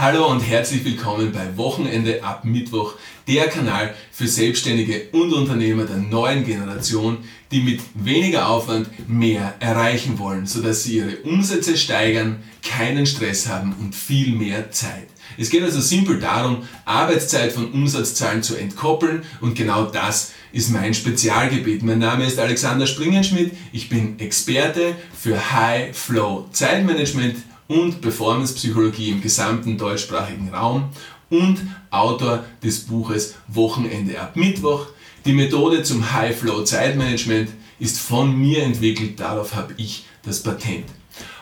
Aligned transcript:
Hallo 0.00 0.28
und 0.28 0.40
herzlich 0.40 0.82
willkommen 0.86 1.30
bei 1.30 1.58
Wochenende 1.58 2.24
ab 2.24 2.46
Mittwoch, 2.46 2.94
der 3.28 3.48
Kanal 3.48 3.94
für 4.10 4.26
Selbstständige 4.26 5.08
und 5.12 5.30
Unternehmer 5.34 5.84
der 5.84 5.98
neuen 5.98 6.46
Generation, 6.46 7.18
die 7.50 7.60
mit 7.60 7.82
weniger 7.92 8.48
Aufwand 8.48 8.88
mehr 9.10 9.56
erreichen 9.60 10.18
wollen, 10.18 10.46
sodass 10.46 10.84
sie 10.84 10.96
ihre 10.96 11.16
Umsätze 11.18 11.76
steigern, 11.76 12.42
keinen 12.62 13.04
Stress 13.04 13.46
haben 13.46 13.74
und 13.78 13.94
viel 13.94 14.34
mehr 14.34 14.70
Zeit. 14.70 15.06
Es 15.36 15.50
geht 15.50 15.62
also 15.62 15.82
simpel 15.82 16.18
darum, 16.18 16.62
Arbeitszeit 16.86 17.52
von 17.52 17.70
Umsatzzahlen 17.70 18.42
zu 18.42 18.56
entkoppeln 18.56 19.24
und 19.42 19.54
genau 19.54 19.84
das 19.84 20.32
ist 20.50 20.70
mein 20.70 20.94
Spezialgebiet. 20.94 21.82
Mein 21.82 21.98
Name 21.98 22.24
ist 22.24 22.38
Alexander 22.38 22.86
Springenschmidt, 22.86 23.52
ich 23.70 23.90
bin 23.90 24.18
Experte 24.18 24.96
für 25.14 25.52
High 25.52 25.94
Flow 25.94 26.48
Zeitmanagement 26.52 27.36
und 27.70 28.00
Performance-Psychologie 28.00 29.10
im 29.10 29.20
gesamten 29.20 29.78
deutschsprachigen 29.78 30.52
Raum 30.52 30.88
und 31.30 31.58
Autor 31.90 32.44
des 32.64 32.80
Buches 32.80 33.36
Wochenende 33.46 34.20
ab 34.20 34.34
Mittwoch. 34.34 34.86
Die 35.24 35.32
Methode 35.32 35.84
zum 35.84 36.12
High-Flow-Zeitmanagement 36.12 37.48
ist 37.78 38.00
von 38.00 38.36
mir 38.36 38.64
entwickelt, 38.64 39.20
darauf 39.20 39.54
habe 39.54 39.74
ich 39.76 40.04
das 40.24 40.42
Patent. 40.42 40.86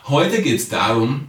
Heute 0.06 0.42
geht 0.42 0.60
es 0.60 0.68
darum, 0.68 1.28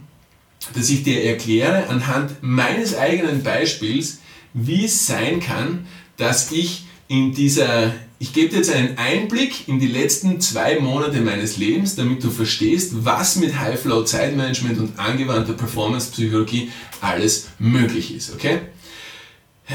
dass 0.74 0.90
ich 0.90 1.02
dir 1.02 1.24
erkläre 1.24 1.88
anhand 1.88 2.42
meines 2.42 2.94
eigenen 2.94 3.42
Beispiels, 3.42 4.18
wie 4.52 4.84
es 4.84 5.06
sein 5.06 5.40
kann, 5.40 5.86
dass 6.18 6.52
ich 6.52 6.84
in 7.08 7.32
dieser 7.32 7.94
ich 8.22 8.34
gebe 8.34 8.50
dir 8.50 8.58
jetzt 8.58 8.70
einen 8.70 8.98
Einblick 8.98 9.66
in 9.66 9.80
die 9.80 9.88
letzten 9.88 10.42
zwei 10.42 10.78
Monate 10.78 11.22
meines 11.22 11.56
Lebens, 11.56 11.96
damit 11.96 12.22
du 12.22 12.28
verstehst, 12.28 12.92
was 13.06 13.36
mit 13.36 13.58
High 13.58 13.80
Flow 13.80 14.04
Zeitmanagement 14.04 14.78
und 14.78 14.98
angewandter 14.98 15.54
Performance 15.54 16.10
Psychologie 16.12 16.70
alles 17.00 17.48
möglich 17.58 18.14
ist, 18.14 18.34
okay? 18.34 18.60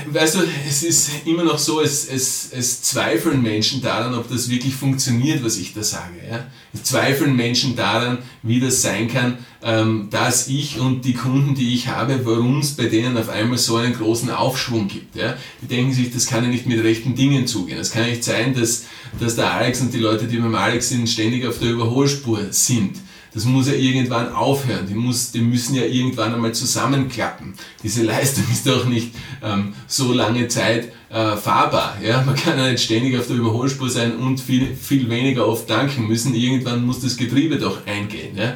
Weißt 0.08 0.36
du, 0.36 0.40
es 0.68 0.84
ist 0.84 1.10
immer 1.26 1.44
noch 1.44 1.58
so, 1.58 1.80
es, 1.80 2.08
es, 2.10 2.50
es 2.52 2.82
zweifeln 2.82 3.42
Menschen 3.42 3.82
daran, 3.82 4.14
ob 4.14 4.30
das 4.30 4.50
wirklich 4.50 4.76
funktioniert, 4.76 5.44
was 5.44 5.58
ich 5.58 5.74
da 5.74 5.84
sage. 5.84 6.16
Ja? 6.30 6.48
Es 6.74 6.84
zweifeln 6.84 7.36
Menschen 7.36 7.76
daran, 7.76 8.18
wie 8.44 8.60
das 8.60 8.82
sein 8.82 9.08
kann, 9.08 9.38
ähm, 9.64 10.08
dass 10.12 10.50
ich 10.50 10.80
und 10.80 11.06
die 11.06 11.14
Kunden, 11.14 11.56
die 11.56 11.74
ich 11.74 11.88
habe, 11.88 12.26
warum 12.26 12.60
es 12.60 12.74
bei 12.74 12.86
denen 12.86 13.18
auf 13.18 13.30
einmal 13.30 13.58
so 13.58 13.78
einen 13.78 13.94
großen 13.94 14.30
Aufschwung 14.32 14.90
gibt. 14.90 15.16
Ja? 15.16 15.38
Die 15.62 15.68
denken 15.68 15.94
sich, 15.94 16.12
das 16.12 16.28
kann 16.28 16.44
ja 16.44 16.50
nicht 16.50 16.66
mit 16.66 16.84
rechten 16.84 17.16
Dingen 17.16 17.48
zugehen. 17.48 17.80
Es 17.80 17.92
kann 17.92 18.10
nicht 18.10 18.24
sein, 18.24 18.54
dass, 18.54 18.86
dass 19.20 19.36
der 19.36 19.52
Alex 19.52 19.80
und 19.80 19.94
die 19.94 20.00
Leute, 20.00 20.26
die 20.26 20.38
beim 20.38 20.56
Alex 20.56 20.90
sind, 20.90 21.08
ständig 21.10 21.46
auf 21.46 21.60
der 21.60 21.72
Überholspur 21.72 22.52
sind. 22.52 22.98
Das 23.36 23.44
muss 23.44 23.68
ja 23.68 23.74
irgendwann 23.74 24.32
aufhören. 24.34 24.88
Die, 24.88 24.94
muss, 24.94 25.32
die 25.32 25.42
müssen 25.42 25.76
ja 25.76 25.84
irgendwann 25.84 26.34
einmal 26.34 26.54
zusammenklappen. 26.54 27.54
Diese 27.84 28.02
Leistung 28.04 28.46
ist 28.52 28.66
doch 28.66 28.86
nicht 28.86 29.14
ähm, 29.44 29.74
so 29.88 30.14
lange 30.14 30.48
Zeit 30.48 30.94
äh, 31.10 31.36
fahrbar. 31.36 31.98
Ja? 32.02 32.24
Man 32.26 32.36
kann 32.36 32.58
ja 32.58 32.72
nicht 32.72 32.86
ständig 32.86 33.20
auf 33.20 33.28
der 33.28 33.36
Überholspur 33.36 33.90
sein 33.90 34.16
und 34.16 34.40
viel, 34.40 34.74
viel 34.74 35.10
weniger 35.10 35.48
oft 35.48 35.68
tanken 35.68 36.08
müssen. 36.08 36.34
Irgendwann 36.34 36.86
muss 36.86 37.02
das 37.02 37.18
Getriebe 37.18 37.58
doch 37.58 37.86
eingehen. 37.86 38.38
Ja? 38.38 38.56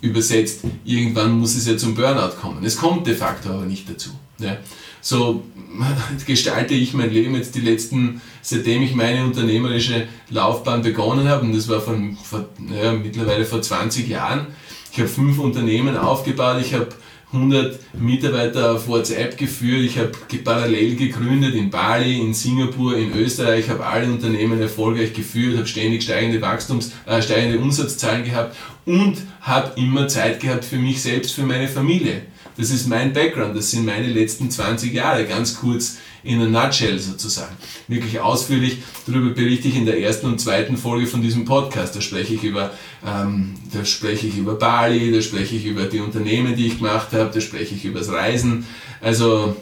Übersetzt, 0.00 0.62
irgendwann 0.86 1.38
muss 1.38 1.54
es 1.54 1.66
ja 1.66 1.76
zum 1.76 1.94
Burnout 1.94 2.36
kommen. 2.40 2.64
Es 2.64 2.78
kommt 2.78 3.06
de 3.06 3.14
facto 3.14 3.50
aber 3.50 3.66
nicht 3.66 3.90
dazu. 3.90 4.08
Ja? 4.38 4.56
So 5.04 5.42
gestalte 6.26 6.72
ich 6.72 6.94
mein 6.94 7.10
Leben 7.10 7.34
jetzt 7.34 7.54
die 7.54 7.60
letzten, 7.60 8.22
seitdem 8.40 8.82
ich 8.82 8.94
meine 8.94 9.22
unternehmerische 9.24 10.08
Laufbahn 10.30 10.80
begonnen 10.80 11.28
habe, 11.28 11.44
und 11.44 11.54
das 11.54 11.68
war 11.68 11.82
von, 11.82 12.16
vor, 12.16 12.46
ja, 12.74 12.92
mittlerweile 12.92 13.44
vor 13.44 13.60
20 13.60 14.08
Jahren. 14.08 14.46
Ich 14.92 14.98
habe 14.98 15.08
fünf 15.08 15.38
Unternehmen 15.38 15.98
aufgebaut, 15.98 16.56
ich 16.62 16.72
habe 16.72 16.88
100 17.34 17.78
Mitarbeiter 18.00 18.76
auf 18.76 18.88
WhatsApp 18.88 19.36
geführt, 19.36 19.82
ich 19.82 19.98
habe 19.98 20.12
parallel 20.42 20.96
gegründet 20.96 21.54
in 21.54 21.68
Bali, 21.68 22.18
in 22.18 22.32
Singapur, 22.32 22.96
in 22.96 23.12
Österreich, 23.12 23.68
habe 23.68 23.84
alle 23.84 24.06
Unternehmen 24.06 24.58
erfolgreich 24.58 25.12
geführt, 25.12 25.58
habe 25.58 25.66
ständig 25.66 26.04
steigende 26.04 26.40
Wachstums, 26.40 26.92
äh, 27.04 27.20
steigende 27.20 27.58
Umsatzzahlen 27.58 28.24
gehabt 28.24 28.56
und 28.86 29.18
habe 29.40 29.80
immer 29.80 30.08
Zeit 30.08 30.40
gehabt 30.40 30.64
für 30.64 30.76
mich 30.76 31.02
selbst, 31.02 31.34
für 31.34 31.42
meine 31.42 31.68
Familie. 31.68 32.22
Das 32.56 32.70
ist 32.70 32.86
mein 32.86 33.12
Background, 33.12 33.56
das 33.56 33.70
sind 33.70 33.84
meine 33.84 34.06
letzten 34.06 34.50
20 34.50 34.92
Jahre, 34.92 35.24
ganz 35.24 35.58
kurz 35.58 35.96
in 36.22 36.40
a 36.40 36.46
nutshell 36.46 36.98
sozusagen. 36.98 37.54
Wirklich 37.88 38.20
ausführlich 38.20 38.78
darüber 39.06 39.30
berichte 39.30 39.68
ich 39.68 39.76
in 39.76 39.86
der 39.86 40.00
ersten 40.00 40.26
und 40.26 40.40
zweiten 40.40 40.76
Folge 40.76 41.06
von 41.06 41.20
diesem 41.20 41.44
Podcast. 41.44 41.94
Da 41.96 42.00
spreche 42.00 42.34
ich 42.34 42.44
über, 42.44 42.70
ähm, 43.06 43.54
da 43.72 43.84
spreche 43.84 44.26
ich 44.26 44.38
über 44.38 44.54
Bali, 44.54 45.12
da 45.12 45.20
spreche 45.20 45.56
ich 45.56 45.66
über 45.66 45.84
die 45.84 46.00
Unternehmen, 46.00 46.56
die 46.56 46.68
ich 46.68 46.78
gemacht 46.78 47.08
habe, 47.12 47.30
da 47.32 47.40
spreche 47.40 47.74
ich 47.74 47.84
über 47.84 47.98
das 47.98 48.10
Reisen. 48.10 48.66
Also 49.00 49.56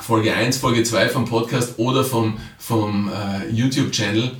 Folge 0.00 0.34
1, 0.34 0.58
Folge 0.58 0.84
2 0.84 1.08
vom 1.08 1.24
Podcast 1.24 1.78
oder 1.78 2.04
vom, 2.04 2.38
vom 2.58 3.10
äh, 3.10 3.50
YouTube-Channel 3.52 4.32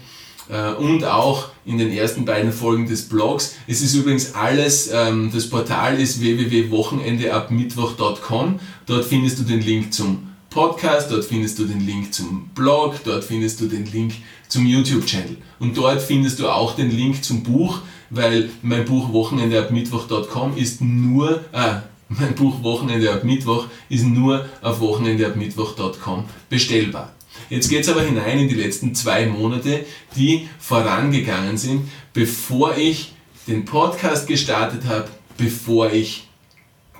äh, 0.49 0.73
und 0.73 1.05
auch 1.05 1.50
in 1.65 1.79
den 1.79 1.93
ersten 1.93 2.25
beiden 2.25 2.53
Folgen 2.53 2.89
des 2.89 3.09
Blogs. 3.09 3.55
Es 3.67 3.83
ist 3.83 3.95
übrigens 3.95 4.35
alles, 4.35 4.91
ähm, 4.93 5.31
das 5.33 5.49
Portal 5.49 6.01
ist 6.01 6.21
www.wochenendeabmittwoch.com. 6.21 8.61
Dort 8.87 9.05
findest 9.05 9.39
du 9.39 9.45
den 9.45 9.61
Link 9.61 9.93
zum 9.93 10.31
Podcast, 10.51 11.11
dort 11.11 11.25
findest 11.25 11.59
du 11.59 11.65
den 11.65 11.87
Link 11.87 12.13
zum 12.13 12.51
Blog, 12.55 12.97
dort 13.05 13.25
findest 13.25 13.61
du 13.61 13.67
den 13.67 13.87
Link 13.87 14.15
zum 14.49 14.67
YouTube-Channel. 14.67 15.37
Und 15.61 15.77
dort 15.77 16.03
findest 16.03 16.41
du 16.41 16.49
auch 16.49 16.75
den 16.75 16.91
Link 16.91 17.23
zum 17.23 17.43
Buch, 17.43 17.81
weil 18.11 18.51
mein 18.63 18.85
Buch 18.85 19.13
Wochenendeabmittwoch.com 19.13 20.57
ist 20.57 20.81
nur, 20.81 21.45
äh, 21.53 21.81
mein 22.11 22.35
Buch 22.35 22.63
Wochenende 22.65 23.13
ab 23.13 23.23
Mittwoch 23.23 23.67
ist 23.89 24.05
nur 24.05 24.45
auf 24.63 24.81
wochenendeabmittwoch.com 24.81 26.25
bestellbar. 26.49 27.13
Jetzt 27.49 27.69
geht 27.69 27.83
es 27.83 27.89
aber 27.89 28.03
hinein 28.03 28.39
in 28.39 28.49
die 28.49 28.55
letzten 28.55 28.95
zwei 28.95 29.27
Monate, 29.27 29.85
die 30.17 30.49
vorangegangen 30.59 31.57
sind, 31.57 31.89
bevor 32.13 32.77
ich 32.77 33.15
den 33.47 33.65
Podcast 33.65 34.27
gestartet 34.27 34.85
habe, 34.87 35.09
bevor 35.37 35.93
ich 35.93 36.29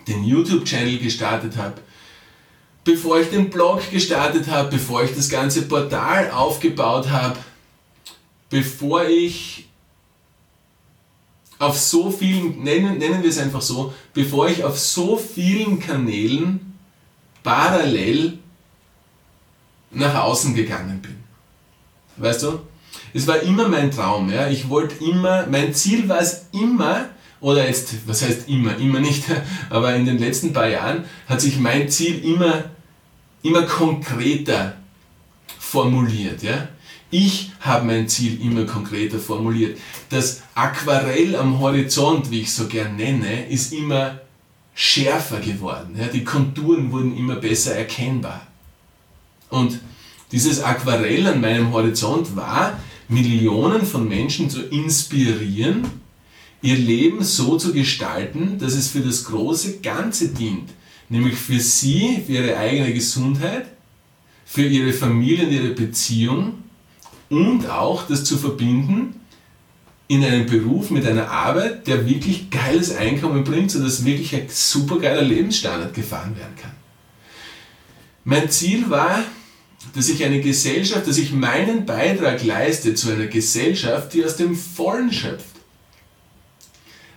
den 0.09 0.25
YouTube-Channel 0.25 0.99
gestartet 0.99 1.57
habe, 1.57 1.81
bevor 2.85 3.21
ich 3.21 3.31
den 3.31 3.51
Blog 3.51 3.91
gestartet 3.91 4.49
habe, 4.49 4.71
bevor 4.71 5.05
ich 5.05 5.15
das 5.15 5.29
ganze 5.29 5.63
Portal 5.63 6.31
aufgebaut 6.31 7.09
habe, 7.11 7.39
bevor 8.49 9.05
ich 9.05 9.69
auf 11.59 11.79
so 11.79 12.11
vielen, 12.11 12.63
nennen, 12.63 12.99
nennen 12.99 13.23
wir 13.23 13.31
es 13.31 13.39
einfach 13.39 13.61
so, 13.63 13.93
bevor 14.15 14.49
ich 14.49 14.65
auf 14.65 14.79
so 14.79 15.17
vielen 15.17 15.79
Kanälen 15.79 16.79
parallel 17.43 18.39
nach 19.91 20.15
außen 20.15 20.55
gegangen 20.55 21.01
bin. 21.01 21.17
Weißt 22.17 22.43
du? 22.43 22.61
Es 23.13 23.27
war 23.27 23.41
immer 23.41 23.69
mein 23.69 23.91
Traum. 23.91 24.31
Ja? 24.31 24.49
Ich 24.49 24.69
wollte 24.69 25.03
immer, 25.05 25.47
mein 25.47 25.75
Ziel 25.75 26.09
war 26.09 26.21
es 26.21 26.47
immer, 26.53 27.09
oder 27.41 27.67
jetzt, 27.67 28.07
was 28.07 28.23
heißt 28.23 28.49
immer, 28.49 28.77
immer 28.77 29.01
nicht, 29.01 29.25
aber 29.71 29.95
in 29.95 30.05
den 30.05 30.19
letzten 30.19 30.53
paar 30.53 30.69
Jahren 30.69 31.05
hat 31.29 31.41
sich 31.41 31.59
mein 31.59 31.89
Ziel 31.89 32.25
immer, 32.25 32.65
immer 33.43 33.63
konkreter 33.63 34.77
formuliert. 35.59 36.43
Ja? 36.43 36.69
Ich 37.11 37.51
habe 37.61 37.87
mein 37.87 38.09
Ziel 38.09 38.41
immer 38.41 38.65
konkreter 38.65 39.19
formuliert. 39.19 39.79
Das 40.11 40.43
Aquarell 40.55 41.35
am 41.35 41.59
Horizont, 41.59 42.31
wie 42.31 42.43
ich 42.43 42.53
so 42.53 42.67
gern 42.69 42.97
nenne, 42.97 43.49
ist 43.49 43.73
immer 43.73 44.21
schärfer 44.75 45.41
geworden. 45.41 45.97
Ja? 45.99 46.07
Die 46.07 46.25
Konturen 46.25 46.93
wurden 46.93 47.17
immer 47.17 47.37
besser 47.37 47.75
erkennbar. 47.75 48.47
Und 49.51 49.81
dieses 50.33 50.63
Aquarell 50.63 51.27
an 51.27 51.41
meinem 51.41 51.73
Horizont 51.73 52.37
war, 52.37 52.79
Millionen 53.09 53.85
von 53.85 54.09
Menschen 54.09 54.49
zu 54.49 54.63
inspirieren, 54.63 55.85
ihr 56.63 56.77
Leben 56.77 57.25
so 57.25 57.57
zu 57.57 57.73
gestalten, 57.73 58.59
dass 58.59 58.75
es 58.75 58.89
für 58.89 59.01
das 59.01 59.25
große 59.25 59.81
Ganze 59.81 60.29
dient. 60.29 60.71
Nämlich 61.09 61.35
für 61.35 61.59
sie, 61.59 62.23
für 62.25 62.35
ihre 62.35 62.57
eigene 62.57 62.93
Gesundheit, 62.93 63.67
für 64.45 64.65
ihre 64.65 64.93
Familie 64.93 65.47
und 65.47 65.53
ihre 65.53 65.75
Beziehung 65.75 66.55
und 67.29 67.69
auch 67.69 68.07
das 68.07 68.25
zu 68.25 68.37
verbinden 68.37 69.15
in 70.07 70.25
einem 70.25 70.47
Beruf 70.47 70.91
mit 70.91 71.07
einer 71.07 71.31
Arbeit, 71.31 71.87
der 71.87 72.09
wirklich 72.09 72.51
geiles 72.51 72.95
Einkommen 72.95 73.45
bringt, 73.45 73.71
sodass 73.71 74.05
wirklich 74.05 74.35
ein 74.35 74.47
supergeiler 74.49 75.23
Lebensstandard 75.23 75.95
gefahren 75.95 76.37
werden 76.37 76.57
kann. 76.61 76.73
Mein 78.25 78.51
Ziel 78.51 78.91
war, 78.91 79.23
dass 79.95 80.09
ich 80.09 80.25
eine 80.25 80.41
Gesellschaft, 80.41 81.07
dass 81.07 81.19
ich 81.19 81.33
meinen 81.33 81.87
Beitrag 81.87 82.45
leiste 82.45 82.95
zu 82.95 83.11
einer 83.11 83.27
Gesellschaft, 83.27 84.13
die 84.15 84.25
aus 84.25 84.37
dem 84.37 84.55
Vollen 84.57 85.13
schöpft. 85.13 85.47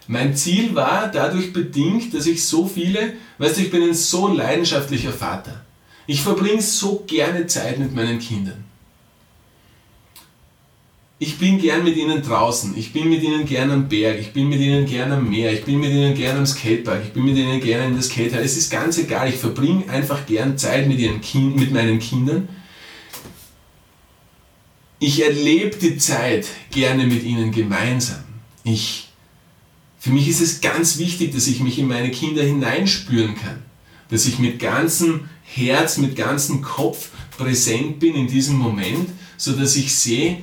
Mein 0.07 0.35
Ziel 0.35 0.75
war 0.75 1.09
dadurch 1.09 1.53
bedingt, 1.53 2.13
dass 2.13 2.25
ich 2.25 2.45
so 2.45 2.67
viele, 2.67 3.13
weißt 3.37 3.57
du, 3.57 3.61
ich 3.61 3.71
bin 3.71 3.83
ein 3.83 3.93
so 3.93 4.27
leidenschaftlicher 4.27 5.13
Vater. 5.13 5.63
Ich 6.07 6.21
verbringe 6.21 6.61
so 6.61 7.03
gerne 7.07 7.47
Zeit 7.47 7.79
mit 7.79 7.95
meinen 7.95 8.19
Kindern. 8.19 8.65
ich 11.23 11.37
bin 11.37 11.57
gern 11.57 11.85
mit 11.85 11.95
ihnen 11.95 12.21
draußen, 12.21 12.73
ich 12.77 12.91
bin 12.91 13.09
mit 13.09 13.23
ihnen 13.23 13.45
gern 13.45 13.71
am 13.71 13.87
Berg, 13.87 14.19
ich 14.19 14.33
bin 14.33 14.49
mit 14.49 14.59
ihnen 14.59 14.85
gern 14.85 15.11
am 15.11 15.29
Meer, 15.29 15.53
ich 15.53 15.63
bin 15.63 15.79
mit 15.79 15.89
ihnen 15.89 16.13
gern 16.15 16.37
am 16.37 16.45
Skatepark, 16.45 17.01
ich 17.05 17.13
bin 17.13 17.23
mit 17.23 17.37
ihnen 17.37 17.61
gern 17.61 17.87
in 17.87 17.93
der 17.93 18.03
Skatehalle. 18.03 18.43
Es 18.43 18.57
ist 18.57 18.69
ganz 18.69 18.97
egal, 18.97 19.29
ich 19.29 19.37
verbringe 19.37 19.89
einfach 19.89 20.25
gern 20.25 20.57
Zeit 20.57 20.87
mit, 20.87 20.99
ihren 20.99 21.21
kind, 21.21 21.55
mit 21.55 21.71
meinen 21.71 21.99
Kindern. 21.99 22.49
Ich 25.05 25.21
erlebe 25.21 25.75
die 25.75 25.97
Zeit 25.97 26.47
gerne 26.71 27.05
mit 27.05 27.25
ihnen 27.25 27.51
gemeinsam. 27.51 28.23
Ich, 28.63 29.09
für 30.00 30.11
mich 30.11 30.29
ist 30.29 30.39
es 30.39 30.61
ganz 30.61 30.97
wichtig, 30.97 31.33
dass 31.33 31.47
ich 31.47 31.59
mich 31.59 31.77
in 31.77 31.89
meine 31.89 32.09
Kinder 32.09 32.41
hineinspüren 32.41 33.35
kann, 33.35 33.63
dass 34.09 34.25
ich 34.25 34.39
mit 34.39 34.59
ganzem 34.59 35.27
Herz, 35.44 35.97
mit 35.97 36.15
ganzem 36.15 36.61
Kopf 36.61 37.09
präsent 37.38 38.00
bin 38.00 38.15
in 38.15 38.27
diesem 38.27 38.55
Moment, 38.55 39.09
so 39.35 39.51
dass 39.51 39.75
ich 39.75 39.94
sehe, 39.94 40.38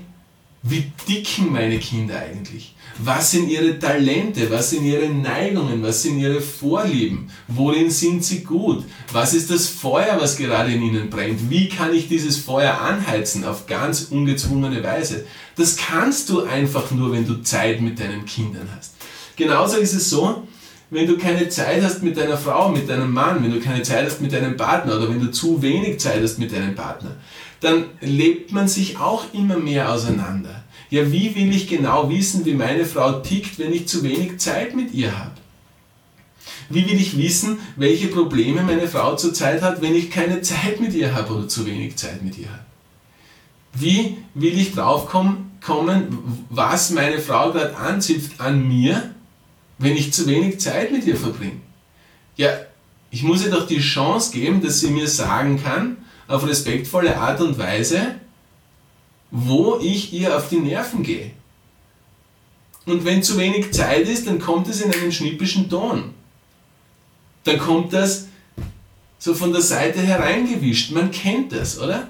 wie 0.63 0.93
dicken 1.09 1.53
meine 1.53 1.79
Kinder 1.79 2.19
eigentlich? 2.19 2.75
Was 2.99 3.31
sind 3.31 3.49
ihre 3.49 3.79
Talente? 3.79 4.51
Was 4.51 4.71
sind 4.71 4.85
ihre 4.85 5.09
Neigungen? 5.09 5.83
Was 5.83 6.03
sind 6.03 6.19
ihre 6.19 6.41
Vorlieben? 6.41 7.31
Worin 7.49 7.91
sind 7.91 8.23
sie 8.23 8.45
gut? 8.45 8.85
Was 9.13 9.33
ist 9.33 9.51
das 9.51 9.69
Feuer, 9.69 10.19
was 10.21 10.37
gerade 10.37 10.73
in 10.73 10.83
ihnen 10.83 11.09
brennt? 11.09 11.49
Wie 11.49 11.69
kann 11.69 11.95
ich 11.95 12.09
dieses 12.09 12.37
Feuer 12.37 12.79
anheizen 12.79 13.45
auf 13.45 13.67
ganz 13.67 14.09
ungezwungene 14.11 14.83
Weise? 14.83 15.25
Das 15.57 15.79
kannst 15.79 16.29
du 16.29 16.43
einfach 16.43 16.91
nur, 16.91 17.13
wenn 17.13 17.27
du 17.27 17.43
Zeit 17.43 17.81
mit 17.81 17.99
deinen 17.99 18.27
Kindern 18.27 18.69
hast. 18.77 18.95
Genauso 19.37 19.79
ist 19.79 19.95
es 19.95 20.11
so, 20.11 20.47
wenn 20.91 21.07
du 21.07 21.17
keine 21.17 21.49
Zeit 21.49 21.83
hast 21.83 22.03
mit 22.03 22.19
deiner 22.19 22.37
Frau, 22.37 22.69
mit 22.69 22.89
deinem 22.89 23.13
Mann, 23.13 23.43
wenn 23.43 23.53
du 23.53 23.61
keine 23.61 23.83
Zeit 23.83 24.05
hast 24.05 24.21
mit 24.21 24.33
deinem 24.33 24.57
Partner 24.57 24.97
oder 24.97 25.09
wenn 25.09 25.21
du 25.21 25.31
zu 25.31 25.63
wenig 25.63 26.01
Zeit 26.01 26.23
hast 26.23 26.39
mit 26.39 26.53
deinem 26.53 26.75
Partner, 26.75 27.17
dann 27.61 27.85
lebt 28.01 28.53
man 28.53 28.69
sich 28.69 28.99
auch 28.99 29.33
immer 29.33 29.59
mehr 29.59 29.93
auseinander. 29.93 30.65
Ja, 30.89 31.13
wie 31.13 31.35
will 31.35 31.55
ich 31.55 31.69
genau 31.69 32.11
wissen, 32.11 32.45
wie 32.45 32.55
meine 32.55 32.85
Frau 32.85 33.21
tickt, 33.21 33.59
wenn 33.59 33.73
ich 33.73 33.87
zu 33.87 34.03
wenig 34.03 34.39
Zeit 34.39 34.75
mit 34.75 34.93
ihr 34.93 35.17
habe? 35.17 35.33
Wie 36.69 36.89
will 36.89 37.01
ich 37.01 37.17
wissen, 37.17 37.59
welche 37.77 38.09
Probleme 38.09 38.63
meine 38.63 38.89
Frau 38.89 39.17
zurzeit 39.17 39.63
hat, 39.63 39.83
wenn 39.83 39.95
ich 39.95 40.11
keine 40.11 40.41
Zeit 40.41 40.81
mit 40.81 40.95
ihr 40.95 41.15
habe 41.15 41.35
oder 41.35 41.49
zu 41.49 41.67
wenig 41.67 41.97
Zeit 41.97 42.23
mit 42.23 42.39
ihr 42.39 42.49
habe? 42.49 42.65
Wie 43.73 44.17
will 44.35 44.59
ich 44.59 44.75
draufkommen, 44.75 45.53
kommen, 45.61 46.47
was 46.49 46.91
meine 46.91 47.19
Frau 47.19 47.53
gerade 47.53 47.77
anzipft 47.77 48.41
an 48.41 48.67
mir, 48.67 49.15
wenn 49.79 49.97
ich 49.97 50.13
zu 50.13 50.27
wenig 50.27 50.61
Zeit 50.61 50.93
mit 50.93 51.07
ihr 51.07 51.17
verbringe? 51.17 51.61
Ja, 52.37 52.51
ich 53.11 53.23
muss 53.23 53.45
ihr 53.45 53.51
doch 53.51 53.67
die 53.67 53.81
Chance 53.81 54.33
geben, 54.33 54.63
dass 54.63 54.81
sie 54.81 54.91
mir 54.91 55.07
sagen 55.07 55.63
kann, 55.63 55.99
auf 56.31 56.47
respektvolle 56.47 57.17
Art 57.17 57.41
und 57.41 57.59
Weise, 57.59 58.15
wo 59.31 59.79
ich 59.83 60.13
ihr 60.13 60.37
auf 60.37 60.49
die 60.49 60.61
Nerven 60.61 61.03
gehe. 61.03 61.33
Und 62.87 63.05
wenn 63.05 63.23
zu 63.23 63.37
wenig 63.37 63.73
Zeit 63.73 64.09
ist, 64.09 64.27
dann 64.27 64.39
kommt 64.41 64.69
es 64.69 64.81
in 64.81 64.93
einen 64.93 65.13
schnippischen 65.13 65.69
Ton. 65.69 66.15
Dann 67.45 67.59
kommt 67.59 67.93
das 67.93 68.29
so 69.19 69.35
von 69.35 69.53
der 69.53 69.61
Seite 69.61 70.01
hereingewischt. 70.01 70.93
Man 70.93 71.11
kennt 71.11 71.53
das, 71.53 71.79
oder? 71.79 72.09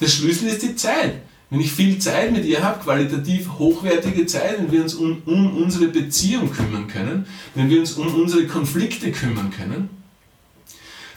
Der 0.00 0.08
Schlüssel 0.08 0.48
ist 0.48 0.62
die 0.62 0.74
Zeit. 0.74 1.20
Wenn 1.50 1.60
ich 1.60 1.72
viel 1.72 1.98
Zeit 1.98 2.32
mit 2.32 2.44
ihr 2.44 2.62
habe, 2.62 2.82
qualitativ 2.82 3.50
hochwertige 3.58 4.24
Zeit, 4.24 4.58
wenn 4.58 4.72
wir 4.72 4.82
uns 4.82 4.94
um, 4.94 5.22
um 5.26 5.56
unsere 5.56 5.88
Beziehung 5.88 6.52
kümmern 6.52 6.86
können, 6.86 7.26
wenn 7.54 7.68
wir 7.68 7.80
uns 7.80 7.92
um 7.92 8.14
unsere 8.14 8.46
Konflikte 8.46 9.12
kümmern 9.12 9.50
können, 9.50 9.90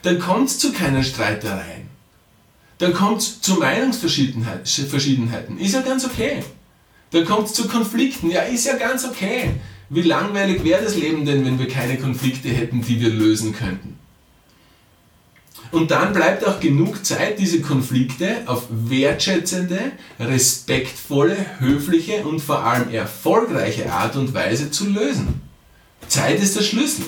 dann 0.01 0.19
kommt 0.19 0.49
es 0.49 0.59
zu 0.59 0.73
keinen 0.73 1.03
Streitereien. 1.03 1.92
Dann 2.83 2.93
kommt 2.93 3.21
es 3.21 3.39
zu 3.39 3.53
Meinungsverschiedenheiten. 3.53 5.57
Ist 5.57 5.73
ja 5.73 5.79
ganz 5.79 6.03
okay. 6.03 6.43
Dann 7.11 7.23
kommt 7.23 7.47
es 7.47 7.53
zu 7.53 7.69
Konflikten. 7.69 8.29
Ja, 8.29 8.41
ist 8.41 8.65
ja 8.65 8.75
ganz 8.75 9.05
okay. 9.05 9.51
Wie 9.89 10.01
langweilig 10.01 10.65
wäre 10.65 10.83
das 10.83 10.97
Leben 10.97 11.25
denn, 11.25 11.45
wenn 11.45 11.57
wir 11.57 11.69
keine 11.69 11.97
Konflikte 11.97 12.49
hätten, 12.49 12.81
die 12.81 12.99
wir 12.99 13.09
lösen 13.09 13.55
könnten? 13.55 13.97
Und 15.71 15.91
dann 15.91 16.11
bleibt 16.11 16.45
auch 16.45 16.59
genug 16.59 17.05
Zeit, 17.05 17.39
diese 17.39 17.61
Konflikte 17.61 18.41
auf 18.47 18.65
wertschätzende, 18.69 19.79
respektvolle, 20.19 21.37
höfliche 21.59 22.25
und 22.25 22.41
vor 22.41 22.65
allem 22.65 22.91
erfolgreiche 22.91 23.93
Art 23.93 24.17
und 24.17 24.33
Weise 24.33 24.71
zu 24.71 24.89
lösen. 24.89 25.39
Zeit 26.09 26.43
ist 26.43 26.57
der 26.57 26.63
Schlüssel. 26.63 27.05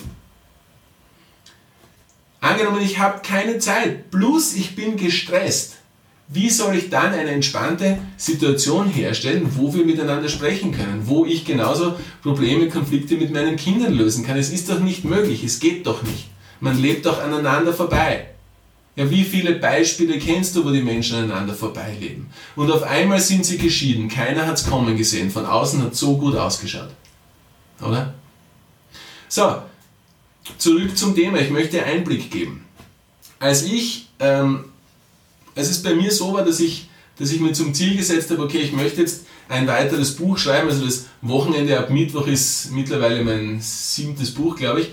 Angenommen, 2.45 2.81
ich 2.83 2.99
habe 2.99 3.21
keine 3.23 3.57
Zeit, 3.57 4.11
plus 4.11 4.53
ich 4.53 4.75
bin 4.75 4.97
gestresst. 4.97 5.77
Wie 6.27 6.51
soll 6.51 6.75
ich 6.75 6.91
dann 6.91 7.11
eine 7.11 7.31
entspannte 7.31 7.97
Situation 8.17 8.87
herstellen, 8.87 9.49
wo 9.55 9.73
wir 9.73 9.83
miteinander 9.83 10.29
sprechen 10.29 10.71
können, 10.71 11.01
wo 11.05 11.25
ich 11.25 11.43
genauso 11.43 11.95
Probleme, 12.21 12.69
Konflikte 12.69 13.15
mit 13.15 13.33
meinen 13.33 13.55
Kindern 13.55 13.93
lösen 13.93 14.23
kann? 14.23 14.37
Es 14.37 14.51
ist 14.51 14.69
doch 14.69 14.79
nicht 14.79 15.05
möglich, 15.05 15.43
es 15.43 15.59
geht 15.59 15.87
doch 15.87 16.03
nicht. 16.03 16.27
Man 16.59 16.79
lebt 16.79 17.07
doch 17.07 17.19
aneinander 17.19 17.73
vorbei. 17.73 18.27
Ja, 18.95 19.09
wie 19.09 19.23
viele 19.23 19.53
Beispiele 19.55 20.19
kennst 20.19 20.55
du, 20.55 20.63
wo 20.63 20.69
die 20.69 20.83
Menschen 20.83 21.17
aneinander 21.17 21.55
vorbeileben? 21.55 22.27
Und 22.55 22.71
auf 22.71 22.83
einmal 22.83 23.21
sind 23.21 23.43
sie 23.43 23.57
geschieden, 23.57 24.07
keiner 24.07 24.45
hat 24.45 24.59
es 24.59 24.69
kommen 24.69 24.95
gesehen, 24.95 25.31
von 25.31 25.47
außen 25.47 25.81
hat 25.81 25.95
so 25.95 26.15
gut 26.15 26.35
ausgeschaut. 26.35 26.91
Oder? 27.81 28.13
So, 29.29 29.63
zurück 30.57 30.97
zum 30.97 31.15
Thema, 31.15 31.39
ich 31.39 31.49
möchte 31.49 31.83
Einblick 31.83 32.31
geben. 32.31 32.65
Als 33.39 33.63
ich, 33.63 34.07
ähm, 34.19 34.65
es 35.69 35.81
bei 35.83 35.93
mir 35.93 36.11
so 36.11 36.33
war, 36.33 36.43
dass 36.43 36.59
ich, 36.59 36.89
dass 37.17 37.31
ich 37.31 37.39
mir 37.39 37.53
zum 37.53 37.73
Ziel 37.73 37.95
gesetzt 37.95 38.31
habe, 38.31 38.43
okay, 38.43 38.59
ich 38.59 38.73
möchte 38.73 39.01
jetzt 39.01 39.25
ein 39.47 39.67
weiteres 39.67 40.15
Buch 40.15 40.37
schreiben, 40.37 40.69
also 40.69 40.85
das 40.85 41.05
Wochenende 41.21 41.77
ab 41.79 41.89
Mittwoch 41.89 42.27
ist 42.27 42.71
mittlerweile 42.71 43.23
mein 43.23 43.59
siebtes 43.61 44.31
Buch, 44.31 44.55
glaube 44.55 44.81
ich, 44.81 44.89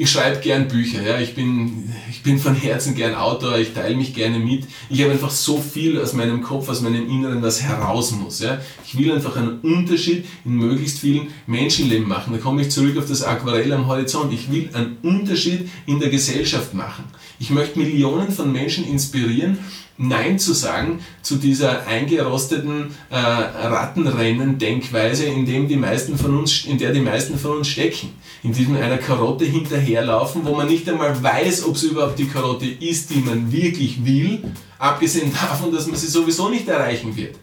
ich 0.00 0.12
schreibe 0.12 0.38
gern 0.38 0.68
Bücher, 0.68 1.02
ja. 1.02 1.18
ich, 1.18 1.34
bin, 1.34 1.92
ich 2.08 2.22
bin 2.22 2.38
von 2.38 2.54
Herzen 2.54 2.94
gern 2.94 3.16
Autor, 3.16 3.58
ich 3.58 3.72
teile 3.72 3.96
mich 3.96 4.14
gerne 4.14 4.38
mit. 4.38 4.64
Ich 4.88 5.02
habe 5.02 5.10
einfach 5.10 5.30
so 5.30 5.58
viel 5.60 6.00
aus 6.00 6.12
meinem 6.12 6.40
Kopf, 6.40 6.68
aus 6.68 6.82
meinem 6.82 7.10
Inneren, 7.10 7.42
was 7.42 7.62
heraus 7.62 8.12
muss. 8.12 8.38
Ja. 8.38 8.60
Ich 8.86 8.96
will 8.96 9.10
einfach 9.10 9.36
einen 9.36 9.58
Unterschied 9.58 10.24
in 10.44 10.52
möglichst 10.52 11.00
vielen 11.00 11.26
Menschenleben 11.48 12.06
machen. 12.06 12.32
Da 12.32 12.38
komme 12.38 12.62
ich 12.62 12.70
zurück 12.70 12.96
auf 12.96 13.08
das 13.08 13.24
Aquarell 13.24 13.72
am 13.72 13.88
Horizont. 13.88 14.32
Ich 14.32 14.52
will 14.52 14.70
einen 14.72 14.98
Unterschied 15.02 15.68
in 15.86 15.98
der 15.98 16.10
Gesellschaft 16.10 16.74
machen. 16.74 17.04
Ich 17.40 17.50
möchte 17.50 17.80
Millionen 17.80 18.30
von 18.30 18.52
Menschen 18.52 18.86
inspirieren 18.86 19.58
Nein 20.00 20.38
zu 20.38 20.52
sagen 20.52 21.00
zu 21.22 21.36
dieser 21.36 21.86
eingerosteten 21.86 22.94
äh, 23.10 23.16
Rattenrennen-Denkweise, 23.16 25.24
in, 25.24 25.44
dem 25.44 25.66
die 25.66 25.76
meisten 25.76 26.16
von 26.16 26.38
uns, 26.38 26.64
in 26.64 26.78
der 26.78 26.92
die 26.92 27.00
meisten 27.00 27.36
von 27.36 27.58
uns 27.58 27.68
stecken. 27.68 28.10
In 28.44 28.52
diesem 28.52 28.76
einer 28.76 28.98
Karotte 28.98 29.44
hinterherlaufen, 29.44 30.44
wo 30.44 30.54
man 30.54 30.68
nicht 30.68 30.88
einmal 30.88 31.20
weiß, 31.20 31.66
ob 31.66 31.74
es 31.74 31.82
überhaupt 31.82 32.18
die 32.18 32.28
Karotte 32.28 32.66
ist, 32.66 33.10
die 33.10 33.18
man 33.18 33.50
wirklich 33.50 34.04
will, 34.04 34.44
abgesehen 34.78 35.32
davon, 35.32 35.72
dass 35.72 35.88
man 35.88 35.96
sie 35.96 36.06
sowieso 36.06 36.48
nicht 36.48 36.68
erreichen 36.68 37.16
wird. 37.16 37.34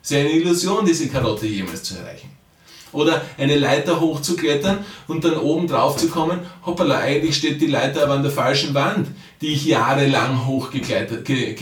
Es 0.00 0.12
ist 0.12 0.16
eine 0.16 0.30
Illusion, 0.30 0.86
diese 0.86 1.08
Karotte 1.08 1.46
jemals 1.46 1.82
zu 1.82 1.96
erreichen. 1.96 2.35
Oder 2.96 3.22
eine 3.38 3.56
Leiter 3.56 4.00
hochzuklettern 4.00 4.78
und 5.06 5.24
dann 5.24 5.36
oben 5.36 5.68
drauf 5.68 5.96
zu 5.96 6.08
kommen, 6.08 6.40
hoppala, 6.64 6.98
eigentlich 6.98 7.36
steht 7.36 7.60
die 7.60 7.66
Leiter 7.66 8.02
aber 8.02 8.14
an 8.14 8.22
der 8.22 8.32
falschen 8.32 8.74
Wand, 8.74 9.08
die 9.40 9.48
ich 9.48 9.66
jahrelang 9.66 10.46
hochgeklettert 10.46 11.24
ge, 11.24 11.54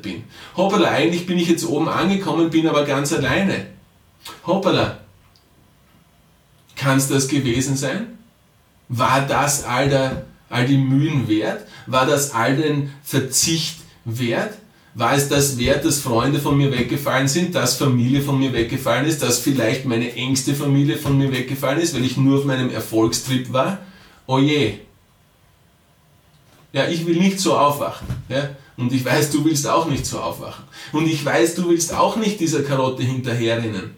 bin. 0.00 0.24
Hoppala, 0.56 0.90
eigentlich 0.90 1.26
bin 1.26 1.38
ich 1.38 1.48
jetzt 1.48 1.66
oben 1.66 1.88
angekommen, 1.88 2.50
bin 2.50 2.68
aber 2.68 2.84
ganz 2.84 3.12
alleine. 3.12 3.66
Hoppala, 4.46 4.98
kann 6.76 6.98
es 6.98 7.08
das 7.08 7.26
gewesen 7.26 7.76
sein? 7.76 8.18
War 8.88 9.26
das 9.26 9.64
all, 9.64 9.88
der, 9.88 10.26
all 10.48 10.66
die 10.66 10.78
Mühen 10.78 11.26
wert? 11.26 11.66
War 11.86 12.06
das 12.06 12.32
all 12.32 12.56
den 12.56 12.92
Verzicht 13.02 13.78
wert? 14.04 14.54
War 14.98 15.14
es 15.14 15.28
das 15.28 15.58
wert, 15.58 15.84
dass 15.84 16.00
Freunde 16.00 16.40
von 16.40 16.56
mir 16.56 16.72
weggefallen 16.72 17.28
sind, 17.28 17.54
dass 17.54 17.76
Familie 17.76 18.22
von 18.22 18.38
mir 18.38 18.54
weggefallen 18.54 19.04
ist, 19.04 19.22
dass 19.22 19.38
vielleicht 19.38 19.84
meine 19.84 20.10
engste 20.14 20.54
Familie 20.54 20.96
von 20.96 21.18
mir 21.18 21.30
weggefallen 21.30 21.82
ist, 21.82 21.94
weil 21.94 22.06
ich 22.06 22.16
nur 22.16 22.38
auf 22.38 22.46
meinem 22.46 22.70
Erfolgstrip 22.70 23.52
war? 23.52 23.80
Oh 24.26 24.38
je. 24.38 24.78
Ja, 26.72 26.88
ich 26.88 27.04
will 27.04 27.16
nicht 27.16 27.38
so 27.38 27.58
aufwachen. 27.58 28.06
Ja? 28.30 28.56
Und 28.78 28.90
ich 28.90 29.04
weiß, 29.04 29.30
du 29.32 29.44
willst 29.44 29.68
auch 29.68 29.86
nicht 29.86 30.06
so 30.06 30.18
aufwachen. 30.18 30.64
Und 30.92 31.06
ich 31.06 31.22
weiß, 31.22 31.56
du 31.56 31.68
willst 31.68 31.92
auch 31.92 32.16
nicht 32.16 32.40
dieser 32.40 32.62
Karotte 32.62 33.02
hinterherrennen. 33.02 33.90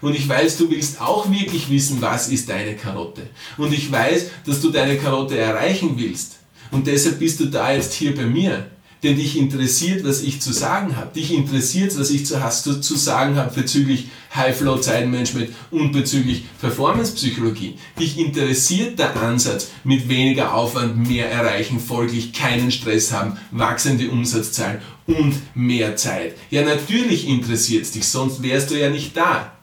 Und 0.00 0.14
ich 0.14 0.28
weiß, 0.28 0.58
du 0.58 0.70
willst 0.70 1.00
auch 1.00 1.28
wirklich 1.32 1.68
wissen, 1.68 2.00
was 2.00 2.28
ist 2.28 2.48
deine 2.48 2.76
Karotte. 2.76 3.22
Und 3.56 3.72
ich 3.72 3.90
weiß, 3.90 4.26
dass 4.46 4.60
du 4.60 4.70
deine 4.70 4.98
Karotte 4.98 5.36
erreichen 5.36 5.94
willst. 5.96 6.36
Und 6.70 6.86
deshalb 6.86 7.18
bist 7.18 7.40
du 7.40 7.46
da 7.46 7.72
jetzt 7.72 7.94
hier 7.94 8.14
bei 8.14 8.26
mir. 8.26 8.66
Denn 9.04 9.16
dich 9.16 9.36
interessiert, 9.36 10.02
was 10.02 10.22
ich 10.22 10.40
zu 10.40 10.52
sagen 10.52 10.96
habe. 10.96 11.12
Dich 11.14 11.30
interessiert, 11.30 11.96
was 11.98 12.10
ich 12.10 12.24
zu, 12.24 12.40
zu, 12.50 12.80
zu 12.80 12.96
sagen 12.96 13.36
habe 13.36 13.54
bezüglich 13.54 14.06
High-Flow-Zeitmanagement 14.34 15.50
und 15.70 15.92
bezüglich 15.92 16.44
Performance-Psychologie. 16.60 17.74
Dich 18.00 18.18
interessiert 18.18 18.98
der 18.98 19.14
Ansatz, 19.16 19.68
mit 19.84 20.08
weniger 20.08 20.54
Aufwand 20.54 20.96
mehr 21.06 21.30
erreichen, 21.30 21.78
folglich 21.78 22.32
keinen 22.32 22.70
Stress 22.70 23.12
haben, 23.12 23.36
wachsende 23.50 24.10
Umsatzzahlen 24.10 24.80
und 25.06 25.34
mehr 25.54 25.96
Zeit. 25.96 26.34
Ja, 26.50 26.64
natürlich 26.64 27.28
interessiert 27.28 27.82
es 27.82 27.92
dich, 27.92 28.08
sonst 28.08 28.42
wärst 28.42 28.70
du 28.70 28.80
ja 28.80 28.88
nicht 28.88 29.14
da 29.16 29.54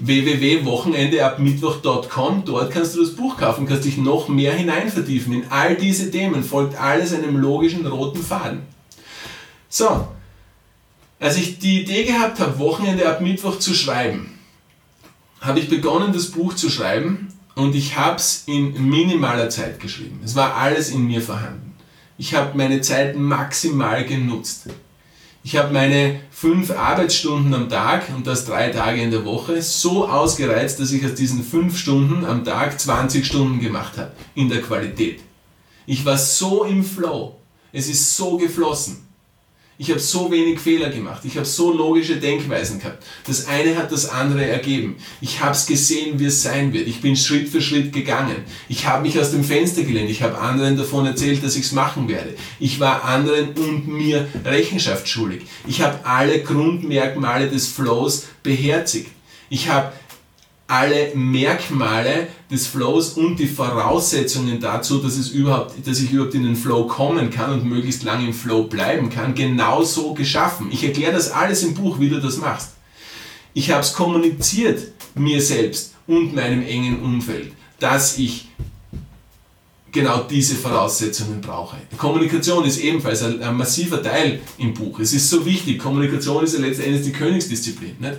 www.wochenendeabmittwoch.com. 0.00 2.44
Dort 2.44 2.72
kannst 2.72 2.96
du 2.96 3.00
das 3.00 3.16
Buch 3.16 3.36
kaufen, 3.36 3.66
kannst 3.66 3.84
dich 3.84 3.98
noch 3.98 4.28
mehr 4.28 4.52
hinein 4.52 4.90
vertiefen. 4.90 5.32
In 5.32 5.50
all 5.50 5.76
diese 5.76 6.10
Themen 6.10 6.42
folgt 6.44 6.80
alles 6.80 7.14
einem 7.14 7.36
logischen 7.36 7.86
roten 7.86 8.22
Faden. 8.22 8.62
So, 9.68 10.08
als 11.20 11.36
ich 11.36 11.58
die 11.58 11.82
Idee 11.82 12.04
gehabt 12.04 12.40
habe, 12.40 12.58
Wochenende 12.58 13.08
ab 13.08 13.20
Mittwoch 13.20 13.58
zu 13.58 13.74
schreiben, 13.74 14.38
habe 15.40 15.60
ich 15.60 15.68
begonnen, 15.68 16.12
das 16.12 16.30
Buch 16.30 16.54
zu 16.54 16.70
schreiben 16.70 17.28
und 17.54 17.74
ich 17.74 17.96
habe 17.96 18.16
es 18.16 18.44
in 18.46 18.88
minimaler 18.88 19.50
Zeit 19.50 19.80
geschrieben. 19.80 20.20
Es 20.24 20.36
war 20.36 20.54
alles 20.54 20.90
in 20.90 21.06
mir 21.06 21.20
vorhanden. 21.20 21.74
Ich 22.16 22.34
habe 22.34 22.56
meine 22.56 22.80
Zeit 22.80 23.16
maximal 23.16 24.04
genutzt. 24.04 24.68
Ich 25.50 25.56
habe 25.56 25.72
meine 25.72 26.20
fünf 26.30 26.70
Arbeitsstunden 26.70 27.54
am 27.54 27.70
Tag 27.70 28.10
und 28.14 28.26
das 28.26 28.44
drei 28.44 28.68
Tage 28.68 29.00
in 29.00 29.10
der 29.10 29.24
Woche 29.24 29.62
so 29.62 30.06
ausgereizt, 30.06 30.78
dass 30.78 30.92
ich 30.92 31.02
aus 31.06 31.14
diesen 31.14 31.42
fünf 31.42 31.78
Stunden 31.78 32.26
am 32.26 32.44
Tag 32.44 32.78
20 32.78 33.24
Stunden 33.24 33.58
gemacht 33.58 33.96
habe. 33.96 34.12
In 34.34 34.50
der 34.50 34.60
Qualität. 34.60 35.20
Ich 35.86 36.04
war 36.04 36.18
so 36.18 36.64
im 36.64 36.84
Flow. 36.84 37.36
Es 37.72 37.88
ist 37.88 38.14
so 38.14 38.36
geflossen. 38.36 39.07
Ich 39.80 39.90
habe 39.90 40.00
so 40.00 40.28
wenig 40.32 40.58
Fehler 40.58 40.90
gemacht. 40.90 41.22
Ich 41.24 41.36
habe 41.36 41.46
so 41.46 41.72
logische 41.72 42.16
Denkweisen 42.16 42.80
gehabt. 42.80 43.00
Das 43.28 43.46
eine 43.46 43.76
hat 43.76 43.92
das 43.92 44.08
andere 44.08 44.44
ergeben. 44.44 44.96
Ich 45.20 45.40
habe 45.40 45.52
es 45.52 45.66
gesehen, 45.66 46.18
wie 46.18 46.24
es 46.24 46.42
sein 46.42 46.72
wird. 46.72 46.88
Ich 46.88 47.00
bin 47.00 47.14
Schritt 47.14 47.48
für 47.48 47.62
Schritt 47.62 47.92
gegangen. 47.92 48.38
Ich 48.68 48.88
habe 48.88 49.02
mich 49.02 49.20
aus 49.20 49.30
dem 49.30 49.44
Fenster 49.44 49.84
gelehnt. 49.84 50.10
Ich 50.10 50.20
habe 50.20 50.36
anderen 50.36 50.76
davon 50.76 51.06
erzählt, 51.06 51.44
dass 51.44 51.54
ich 51.54 51.66
es 51.66 51.72
machen 51.72 52.08
werde. 52.08 52.34
Ich 52.58 52.80
war 52.80 53.04
anderen 53.04 53.50
und 53.50 53.86
mir 53.86 54.26
Rechenschaft 54.44 55.08
schuldig. 55.08 55.42
Ich 55.68 55.80
habe 55.80 56.04
alle 56.04 56.42
Grundmerkmale 56.42 57.48
des 57.48 57.68
Flows 57.68 58.26
beherzigt. 58.42 59.12
Ich 59.48 59.68
habe 59.68 59.92
alle 60.66 61.12
Merkmale 61.14 62.26
des 62.50 62.66
Flows 62.66 63.10
und 63.10 63.36
die 63.36 63.46
Voraussetzungen 63.46 64.58
dazu, 64.60 64.98
dass, 64.98 65.16
es 65.16 65.30
überhaupt, 65.30 65.86
dass 65.86 66.00
ich 66.00 66.12
überhaupt 66.12 66.34
in 66.34 66.44
den 66.44 66.56
Flow 66.56 66.86
kommen 66.86 67.30
kann 67.30 67.52
und 67.52 67.64
möglichst 67.64 68.04
lange 68.04 68.26
im 68.26 68.32
Flow 68.32 68.64
bleiben 68.64 69.10
kann, 69.10 69.34
genauso 69.34 70.14
geschaffen. 70.14 70.68
Ich 70.70 70.82
erkläre 70.82 71.12
das 71.12 71.30
alles 71.30 71.62
im 71.62 71.74
Buch, 71.74 72.00
wie 72.00 72.08
du 72.08 72.20
das 72.20 72.38
machst. 72.38 72.70
Ich 73.52 73.70
habe 73.70 73.80
es 73.80 73.92
kommuniziert 73.92 74.92
mir 75.14 75.42
selbst 75.42 75.94
und 76.06 76.34
meinem 76.34 76.62
engen 76.62 77.02
Umfeld, 77.02 77.52
dass 77.80 78.18
ich 78.18 78.48
genau 79.92 80.22
diese 80.22 80.54
Voraussetzungen 80.54 81.40
brauche. 81.40 81.76
Kommunikation 81.96 82.64
ist 82.64 82.78
ebenfalls 82.78 83.22
ein, 83.22 83.42
ein 83.42 83.56
massiver 83.56 84.02
Teil 84.02 84.40
im 84.58 84.74
Buch. 84.74 85.00
Es 85.00 85.12
ist 85.12 85.28
so 85.28 85.44
wichtig. 85.44 85.78
Kommunikation 85.78 86.44
ist 86.44 86.54
ja 86.54 86.60
letztendlich 86.60 87.02
die 87.02 87.12
Königsdisziplin. 87.12 87.96
Nicht? 87.98 88.18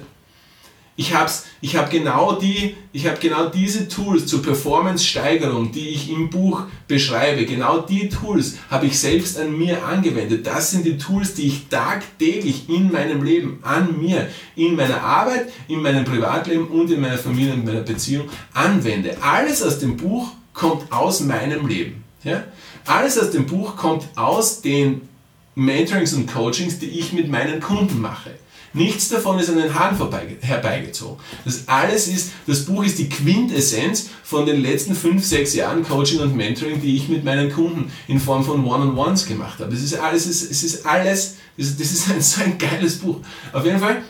Ich 1.00 1.14
habe 1.14 1.32
ich 1.62 1.78
hab 1.78 1.90
genau, 1.90 2.34
die, 2.34 2.76
hab 3.06 3.22
genau 3.22 3.48
diese 3.48 3.88
Tools 3.88 4.26
zur 4.26 4.42
Performance-Steigerung, 4.42 5.72
die 5.72 5.88
ich 5.92 6.12
im 6.12 6.30
Buch 6.30 6.64
beschreibe, 6.90 7.46
genau 7.46 7.80
die 7.80 8.10
Tools 8.10 8.58
habe 8.70 8.88
ich 8.88 9.00
selbst 9.00 9.40
an 9.40 9.58
mir 9.58 9.86
angewendet. 9.86 10.46
Das 10.46 10.72
sind 10.72 10.86
die 10.86 10.98
Tools, 10.98 11.36
die 11.36 11.48
ich 11.48 11.70
tagtäglich 11.70 12.68
in 12.68 12.92
meinem 12.92 13.24
Leben, 13.24 13.60
an 13.62 13.98
mir, 13.98 14.28
in 14.58 14.76
meiner 14.76 15.02
Arbeit, 15.02 15.48
in 15.70 15.82
meinem 15.82 16.04
Privatleben 16.04 16.68
und 16.68 16.92
in 16.92 17.00
meiner 17.00 17.18
Familie 17.18 17.54
und 17.54 17.64
meiner 17.64 17.80
Beziehung 17.80 18.28
anwende. 18.54 19.16
Alles 19.22 19.64
aus 19.64 19.80
dem 19.80 19.96
Buch 19.96 20.34
kommt 20.54 20.92
aus 20.92 21.22
meinem 21.22 21.66
Leben. 21.66 22.04
Ja? 22.26 22.44
Alles 22.86 23.18
aus 23.18 23.32
dem 23.32 23.46
Buch 23.46 23.78
kommt 23.78 24.06
aus 24.18 24.62
den 24.62 25.08
Mentorings 25.56 26.12
und 26.12 26.28
Coachings, 26.30 26.78
die 26.78 26.88
ich 26.88 27.14
mit 27.14 27.30
meinen 27.30 27.62
Kunden 27.62 28.02
mache. 28.02 28.32
Nichts 28.74 29.10
davon 29.10 29.40
ist 29.40 29.50
an 29.50 29.58
den 29.58 29.74
Haaren 29.74 29.98
herbeigezogen. 30.42 31.18
Das 31.46 31.68
alles 31.68 32.08
ist, 32.08 32.32
das 32.46 32.66
Buch 32.66 32.84
ist 32.84 33.00
die 33.00 33.10
Quintessenz 33.10 34.10
von 34.24 34.46
den 34.46 34.62
letzten 34.62 34.96
fünf, 34.96 35.26
sechs 35.26 35.56
Jahren 35.56 35.84
Coaching 35.84 36.20
und 36.20 36.36
Mentoring, 36.36 36.82
die 36.82 36.96
ich 36.96 37.10
mit 37.10 37.24
meinen 37.24 37.52
Kunden 37.52 37.92
in 38.08 38.20
Form 38.20 38.44
von 38.44 38.64
One-on-Ones 38.64 39.26
gemacht 39.26 39.60
habe. 39.60 39.72
Das 39.72 39.82
ist 39.82 39.96
alles, 39.96 40.26
es 40.28 40.64
ist 40.64 40.86
alles, 40.86 41.36
das 41.58 41.68
ist 41.80 42.10
ein, 42.10 42.22
so 42.22 42.42
ein 42.42 42.58
geiles 42.58 42.98
Buch. 43.00 43.18
Auf 43.54 43.66
jeden 43.66 43.80
Fall 43.80 44.04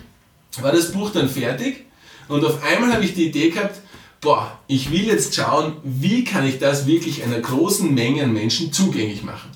war 0.62 0.72
das 0.72 0.92
Buch 0.92 1.12
dann 1.12 1.30
fertig 1.30 1.86
und 2.28 2.44
auf 2.44 2.64
einmal 2.64 2.94
habe 2.94 3.06
ich 3.06 3.14
die 3.14 3.28
Idee 3.28 3.50
gehabt, 3.50 3.80
boah, 4.22 4.60
ich 4.68 4.92
will 4.92 5.08
jetzt 5.08 5.36
schauen, 5.36 5.78
wie 5.84 6.24
kann 6.24 6.46
ich 6.46 6.60
das 6.60 6.86
wirklich 6.86 7.24
einer 7.24 7.40
großen 7.40 7.94
Menge 7.94 8.24
an 8.24 8.34
Menschen 8.34 8.74
zugänglich 8.74 9.24
machen. 9.24 9.50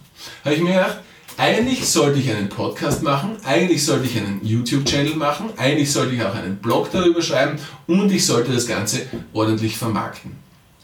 Habe 0.45 0.55
ich 0.55 0.61
mir 0.61 0.73
gedacht, 0.73 0.99
eigentlich 1.37 1.87
sollte 1.87 2.19
ich 2.19 2.29
einen 2.29 2.49
Podcast 2.49 3.01
machen, 3.01 3.37
eigentlich 3.43 3.83
sollte 3.83 4.05
ich 4.05 4.17
einen 4.17 4.39
YouTube-Channel 4.43 5.15
machen, 5.15 5.49
eigentlich 5.57 5.91
sollte 5.91 6.15
ich 6.15 6.23
auch 6.23 6.35
einen 6.35 6.57
Blog 6.57 6.91
darüber 6.91 7.21
schreiben 7.21 7.57
und 7.87 8.11
ich 8.11 8.25
sollte 8.25 8.51
das 8.51 8.67
Ganze 8.67 9.07
ordentlich 9.33 9.77
vermarkten. 9.77 10.31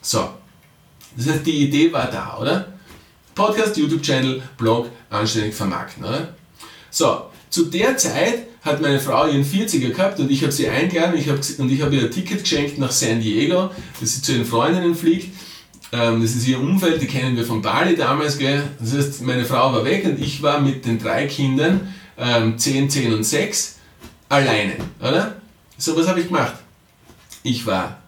So, 0.01 0.29
das 1.15 1.27
heißt, 1.27 1.45
die 1.45 1.63
Idee 1.63 1.91
war 1.93 2.09
da, 2.09 2.37
oder? 2.39 2.73
Podcast, 3.35 3.77
YouTube-Channel, 3.77 4.41
Blog, 4.57 4.89
anständig 5.09 5.53
vermarkten, 5.53 6.03
oder? 6.03 6.33
So, 6.89 7.25
zu 7.49 7.65
der 7.65 7.97
Zeit 7.97 8.47
hat 8.61 8.81
meine 8.81 8.99
Frau 8.99 9.27
ihren 9.27 9.45
40er 9.45 9.89
gehabt 9.89 10.19
und 10.19 10.29
ich 10.31 10.41
habe 10.41 10.51
sie 10.51 10.67
eingeladen 10.67 11.13
und 11.13 11.71
ich 11.71 11.81
habe 11.81 11.95
ihr 11.95 12.03
ein 12.03 12.11
Ticket 12.11 12.43
geschenkt 12.43 12.77
nach 12.77 12.91
San 12.91 13.21
Diego, 13.21 13.69
dass 13.99 14.15
sie 14.15 14.21
zu 14.21 14.33
ihren 14.33 14.45
Freundinnen 14.45 14.95
fliegt 14.95 15.29
ähm, 15.91 16.22
das 16.22 16.31
ist 16.36 16.48
ihr 16.48 16.60
Umfeld, 16.60 17.01
die 17.01 17.08
kennen 17.08 17.36
wir 17.36 17.46
von 17.46 17.62
Bali 17.62 17.96
damals. 17.96 18.38
Gell? 18.38 18.63
Das 18.79 18.93
heißt, 18.93 19.22
meine 19.24 19.46
Frau 19.46 19.74
war 19.74 19.84
weg 19.84 20.05
und 20.05 20.19
ich 20.19 20.41
war 20.41 20.60
mit 20.60 20.86
den 20.86 21.00
drei 21.00 21.25
Kindern, 21.25 21.93
ähm, 22.17 22.58
10, 22.58 22.89
10 22.89 23.13
und 23.13 23.24
6, 23.24 23.77
alleine. 24.27 24.75
Oder? 25.00 25.36
So, 25.77 25.98
was 25.98 26.08
habe 26.08 26.19
ich 26.19 26.27
gemacht? 26.27 26.53
Ich 27.41 27.65
war 27.65 28.00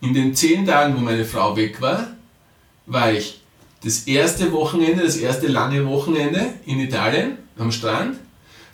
in 0.00 0.14
den 0.14 0.34
10 0.34 0.66
Tagen, 0.66 0.96
wo 0.96 1.00
meine 1.00 1.24
Frau 1.24 1.56
weg 1.56 1.80
war, 1.80 2.06
war 2.86 3.12
ich 3.12 3.40
das 3.84 4.04
erste 4.04 4.50
Wochenende, 4.52 5.02
das 5.04 5.16
erste 5.16 5.48
lange 5.48 5.84
Wochenende 5.86 6.54
in 6.64 6.80
Italien 6.80 7.38
am 7.58 7.70
Strand. 7.70 8.16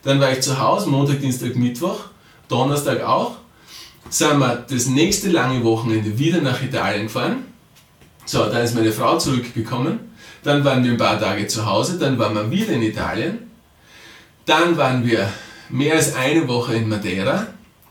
Dann 0.03 0.21
war 0.21 0.31
ich 0.31 0.41
zu 0.41 0.61
Hause, 0.61 0.89
Montag, 0.91 1.21
Dienstag, 1.21 1.57
Mittwoch, 1.57 2.05
Donnerstag 2.49 3.03
auch. 3.03 3.37
Sind 4.11 4.39
wir 4.39 4.65
das 4.69 4.87
nächste 4.87 5.31
lange 5.31 5.65
Wochenende 5.65 6.19
wieder 6.19 6.41
nach 6.41 6.63
Italien 6.63 7.05
gefahren 7.05 7.54
so, 8.25 8.47
dann 8.47 8.64
ist 8.64 8.75
meine 8.75 8.93
Frau 8.93 9.19
zurückgekommen, 9.19 10.00
dann 10.43 10.64
waren 10.64 10.85
wir 10.85 10.93
ein 10.93 10.99
paar 10.99 11.21
Tage 11.21 11.47
zu 11.47 11.66
Hause, 11.66 11.99
dann 11.99 12.19
waren 12.19 12.35
wir 12.35 12.50
wieder 12.50 12.73
in 12.73 12.83
Italien, 12.83 13.50
dann 14.47 14.76
waren 14.76 15.07
wir 15.07 15.28
mehr 15.71 15.95
als 15.95 16.14
eine 16.14 16.47
Woche 16.49 16.75
in 16.75 16.88
Madeira, 16.88 17.47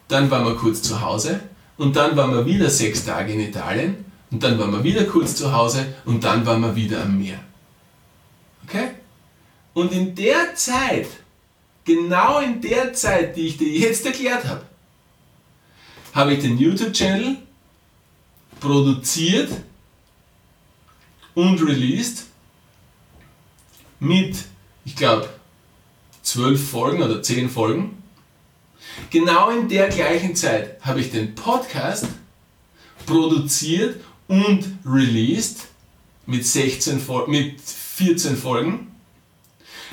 dann 0.07 0.29
waren 0.29 0.45
wir 0.45 0.55
kurz 0.55 0.81
zu 0.81 1.01
Hause. 1.01 1.39
Und 1.77 1.95
dann 1.95 2.15
waren 2.15 2.31
wir 2.31 2.45
wieder 2.45 2.69
sechs 2.69 3.03
Tage 3.03 3.33
in 3.33 3.39
Italien. 3.39 4.05
Und 4.31 4.43
dann 4.43 4.59
waren 4.59 4.71
wir 4.71 4.83
wieder 4.83 5.05
kurz 5.05 5.35
zu 5.35 5.51
Hause. 5.51 5.85
Und 6.05 6.23
dann 6.23 6.45
waren 6.45 6.61
wir 6.61 6.75
wieder 6.75 7.01
am 7.01 7.17
Meer. 7.17 7.39
Okay? 8.67 8.91
Und 9.73 9.91
in 9.91 10.13
der 10.13 10.55
Zeit, 10.55 11.07
genau 11.83 12.39
in 12.39 12.61
der 12.61 12.93
Zeit, 12.93 13.35
die 13.35 13.47
ich 13.47 13.57
dir 13.57 13.69
jetzt 13.69 14.05
erklärt 14.05 14.45
habe, 14.45 14.61
habe 16.13 16.33
ich 16.33 16.41
den 16.41 16.57
YouTube-Channel 16.59 17.37
produziert 18.59 19.49
und 21.35 21.61
released 21.61 22.25
mit, 23.99 24.35
ich 24.85 24.95
glaube, 24.95 25.29
zwölf 26.21 26.69
Folgen 26.69 27.01
oder 27.01 27.21
zehn 27.21 27.49
Folgen. 27.49 28.03
Genau 29.09 29.49
in 29.49 29.69
der 29.69 29.89
gleichen 29.89 30.35
Zeit 30.35 30.79
habe 30.81 30.99
ich 30.99 31.11
den 31.11 31.35
Podcast 31.35 32.07
produziert 33.05 33.99
und 34.27 34.65
released 34.85 35.67
mit, 36.25 36.45
16, 36.45 37.01
mit 37.27 37.59
14 37.61 38.37
Folgen. 38.37 38.91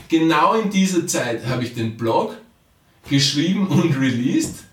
Genau 0.09 0.55
in 0.55 0.71
dieser 0.71 1.07
Zeit 1.07 1.47
habe 1.47 1.65
ich 1.65 1.75
den 1.75 1.97
Blog 1.97 2.37
geschrieben 3.09 3.69
und 3.69 3.97
released 3.97 4.65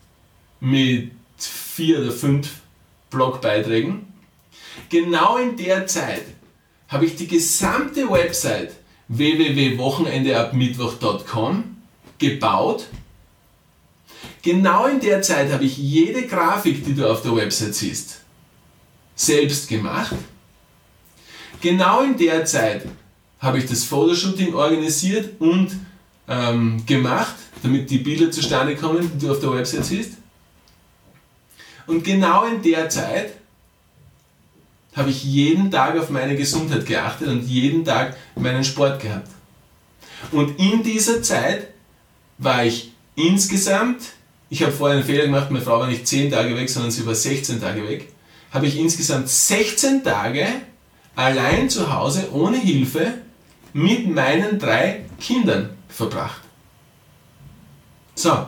mit 0.59 1.11
vier 1.37 1.99
oder 1.99 2.11
fünf 2.11 2.61
Blogbeiträgen. 3.09 4.11
Genau 4.89 5.37
in 5.37 5.57
der 5.57 5.87
Zeit 5.87 6.23
habe 6.87 7.05
ich 7.05 7.15
die 7.15 7.27
gesamte 7.27 8.09
Website 8.09 8.71
www.wochenendeabmittwoch.com 9.07 11.77
gebaut. 12.17 12.87
Genau 14.41 14.87
in 14.87 14.99
der 14.99 15.21
Zeit 15.21 15.51
habe 15.51 15.65
ich 15.65 15.77
jede 15.77 16.25
Grafik, 16.27 16.83
die 16.85 16.95
du 16.95 17.07
auf 17.09 17.21
der 17.21 17.35
Website 17.35 17.75
siehst, 17.75 18.21
selbst 19.15 19.67
gemacht. 19.67 20.15
Genau 21.61 22.01
in 22.01 22.17
der 22.17 22.45
Zeit 22.45 22.85
habe 23.39 23.59
ich 23.59 23.65
das 23.65 23.83
Fotoshooting 23.83 24.53
organisiert 24.53 25.39
und 25.39 25.71
ähm, 26.27 26.83
gemacht, 26.85 27.35
damit 27.63 27.89
die 27.89 27.99
Bilder 27.99 28.31
zustande 28.31 28.75
kommen, 28.75 29.11
die 29.13 29.25
du 29.25 29.31
auf 29.31 29.39
der 29.39 29.53
Website 29.53 29.85
siehst. 29.85 30.13
Und 31.85 32.03
genau 32.03 32.45
in 32.45 32.61
der 32.61 32.89
Zeit 32.89 33.33
habe 34.97 35.11
ich 35.11 35.23
jeden 35.23 35.69
Tag 35.69 35.97
auf 35.97 36.09
meine 36.09 36.35
Gesundheit 36.35 36.85
geachtet 36.87 37.27
und 37.27 37.47
jeden 37.47 37.85
Tag 37.85 38.17
meinen 38.35 38.63
Sport 38.63 38.99
gehabt. 39.01 39.29
Und 40.31 40.59
in 40.59 40.81
dieser 40.81 41.21
Zeit 41.21 41.67
war 42.39 42.65
ich 42.65 42.91
insgesamt, 43.15 44.01
ich 44.49 44.63
habe 44.63 44.71
vorher 44.71 44.97
einen 44.97 45.05
Fehler 45.05 45.25
gemacht, 45.25 45.51
meine 45.51 45.63
Frau 45.63 45.79
war 45.79 45.87
nicht 45.87 46.07
10 46.07 46.31
Tage 46.31 46.57
weg, 46.57 46.69
sondern 46.69 46.91
sie 46.91 47.05
war 47.05 47.13
16 47.13 47.61
Tage 47.61 47.87
weg, 47.87 48.11
habe 48.51 48.65
ich 48.65 48.77
insgesamt 48.77 49.29
16 49.29 50.03
Tage 50.03 50.47
allein 51.15 51.69
zu 51.69 51.93
Hause 51.93 52.29
ohne 52.33 52.57
Hilfe 52.57 53.13
mit 53.73 54.07
meinen 54.07 54.57
drei 54.57 55.05
Kindern 55.19 55.69
verbracht. 55.89 56.41
So. 58.15 58.47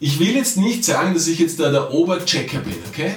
Ich 0.00 0.18
will 0.18 0.34
jetzt 0.34 0.56
nicht 0.56 0.84
sagen, 0.84 1.12
dass 1.12 1.26
ich 1.26 1.38
jetzt 1.38 1.60
da 1.60 1.70
der 1.70 1.92
Oberchecker 1.92 2.60
bin, 2.60 2.76
okay? 2.88 3.14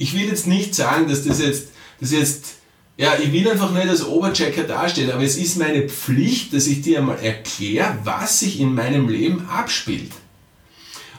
Ich 0.00 0.14
will 0.14 0.28
jetzt 0.28 0.46
nicht 0.46 0.74
sagen, 0.74 1.08
dass 1.08 1.24
das 1.24 1.42
jetzt, 1.42 1.68
das 2.00 2.10
jetzt, 2.10 2.54
ja, 2.96 3.12
ich 3.22 3.34
will 3.34 3.46
einfach 3.50 3.70
nicht 3.70 3.86
als 3.86 4.02
Oberchecker 4.02 4.62
dastehen, 4.62 5.10
aber 5.10 5.22
es 5.22 5.36
ist 5.36 5.58
meine 5.58 5.90
Pflicht, 5.90 6.54
dass 6.54 6.66
ich 6.66 6.80
dir 6.80 7.00
einmal 7.00 7.18
erkläre, 7.22 7.98
was 8.02 8.40
sich 8.40 8.60
in 8.60 8.74
meinem 8.74 9.10
Leben 9.10 9.46
abspielt. 9.46 10.10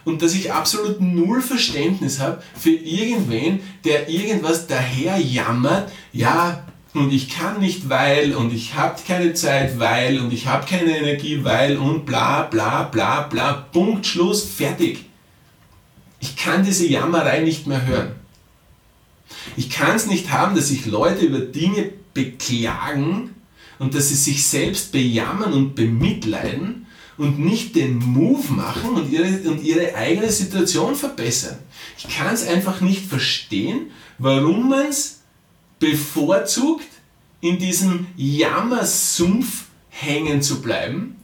Und 0.04 0.24
dass 0.24 0.34
ich 0.34 0.52
absolut 0.52 1.00
null 1.00 1.44
Verständnis 1.44 2.20
habe 2.20 2.42
für 2.60 2.72
irgendwen, 2.72 3.60
der 3.86 4.10
irgendwas 4.10 4.66
daher 4.66 5.20
jammert, 5.20 5.92
ja, 6.12 6.66
und 6.96 7.14
ich 7.14 7.30
kann 7.30 7.60
nicht, 7.60 7.88
weil 7.88 8.34
und 8.34 8.52
ich 8.52 8.74
habe 8.74 9.00
keine 9.08 9.36
Zeit, 9.36 9.78
weil 9.78 10.20
und 10.20 10.34
ich 10.34 10.48
habe 10.48 10.66
keine 10.66 10.98
Energie, 10.98 11.44
weil 11.44 11.78
und 11.78 12.08
bla 12.08 12.42
bla 12.42 12.82
bla 12.82 13.22
bla. 13.22 13.54
Punkt, 13.72 14.08
Schluss, 14.08 14.44
fertig. 14.44 15.06
Ich 16.20 16.36
kann 16.36 16.66
diese 16.66 16.88
Jammerei 16.88 17.42
nicht 17.42 17.68
mehr 17.68 17.86
hören. 17.86 18.21
Ich 19.58 19.70
kann 19.70 19.96
es 19.96 20.08
nicht 20.08 20.32
haben, 20.32 20.56
dass 20.56 20.70
sich 20.70 20.86
Leute 20.86 21.26
über 21.26 21.40
Dinge 21.40 21.92
beklagen 22.14 23.36
und 23.80 23.96
dass 23.96 24.10
sie 24.10 24.16
sich 24.16 24.46
selbst 24.46 24.92
bejammern 24.92 25.54
und 25.54 25.76
bemitleiden 25.76 26.86
und 27.18 27.40
nicht 27.40 27.76
den 27.76 27.98
Move 27.98 28.52
machen 28.52 28.92
und 28.92 29.12
ihre, 29.12 29.28
und 29.50 29.64
ihre 29.64 29.96
eigene 29.96 30.32
Situation 30.32 30.96
verbessern. 30.96 31.58
Ich 31.98 32.08
kann 32.08 32.34
es 32.34 32.48
einfach 32.48 32.82
nicht 32.82 33.06
verstehen, 33.06 33.92
warum 34.18 34.70
man 34.70 34.88
es 34.88 35.22
bevorzugt, 35.80 36.88
in 37.42 37.58
diesem 37.58 38.08
Jammersumpf 38.16 39.66
hängen 39.90 40.42
zu 40.42 40.62
bleiben, 40.62 41.16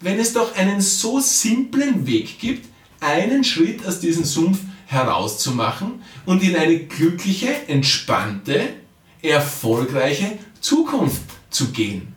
wenn 0.00 0.18
es 0.18 0.32
doch 0.32 0.56
einen 0.56 0.80
so 0.80 1.20
simplen 1.20 2.06
Weg 2.06 2.38
gibt, 2.38 2.66
einen 3.00 3.44
Schritt 3.44 3.86
aus 3.86 4.00
diesem 4.00 4.24
Sumpf 4.24 4.58
herauszumachen 4.92 6.02
und 6.26 6.42
in 6.42 6.56
eine 6.56 6.80
glückliche, 6.80 7.68
entspannte, 7.68 8.74
erfolgreiche 9.22 10.38
Zukunft 10.60 11.22
zu 11.50 11.72
gehen. 11.72 12.12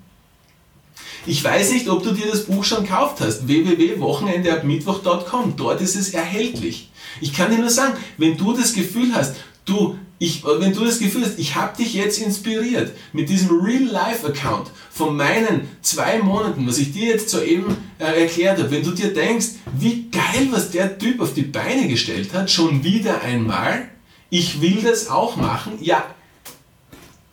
Ich 1.25 1.41
weiß 1.43 1.71
nicht, 1.71 1.89
ob 1.89 2.03
du 2.03 2.11
dir 2.11 2.27
das 2.27 2.45
Buch 2.45 2.63
schon 2.63 2.83
gekauft 2.83 3.19
hast. 3.19 3.47
www.wochenendeabmittwoch.com. 3.47 5.55
Dort 5.57 5.81
ist 5.81 5.95
es 5.95 6.13
erhältlich. 6.13 6.91
Ich 7.19 7.33
kann 7.33 7.49
dir 7.49 7.57
nur 7.57 7.71
sagen, 7.71 7.97
wenn 8.17 8.37
du 8.37 8.53
das 8.53 8.73
Gefühl 8.73 9.15
hast, 9.15 9.35
du 9.65 9.97
ich, 10.17 10.43
wenn 10.45 10.73
du 10.73 10.85
das 10.85 10.99
Gefühl 10.99 11.23
hast, 11.25 11.37
ich 11.39 11.55
habe 11.55 11.75
dich 11.75 11.93
jetzt 11.93 12.19
inspiriert 12.19 12.91
mit 13.11 13.27
diesem 13.27 13.59
Real-Life-Account 13.59 14.71
von 14.89 15.15
meinen 15.15 15.67
zwei 15.81 16.19
Monaten, 16.19 16.65
was 16.67 16.77
ich 16.77 16.93
dir 16.93 17.09
jetzt 17.09 17.29
soeben 17.29 17.75
äh, 17.99 18.21
erklärt 18.21 18.59
habe, 18.59 18.71
wenn 18.71 18.83
du 18.83 18.91
dir 18.91 19.13
denkst, 19.13 19.47
wie 19.77 20.09
geil, 20.09 20.47
was 20.51 20.71
der 20.71 20.97
Typ 20.97 21.19
auf 21.19 21.33
die 21.33 21.41
Beine 21.41 21.87
gestellt 21.87 22.33
hat, 22.33 22.49
schon 22.49 22.83
wieder 22.83 23.21
einmal, 23.21 23.89
ich 24.29 24.61
will 24.61 24.81
das 24.81 25.09
auch 25.09 25.35
machen, 25.35 25.73
ja, 25.81 26.05